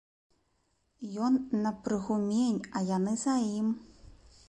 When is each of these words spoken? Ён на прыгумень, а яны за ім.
Ён 1.27 1.33
на 1.67 1.71
прыгумень, 1.89 2.59
а 2.75 2.85
яны 2.97 3.13
за 3.29 3.41
ім. 3.63 3.67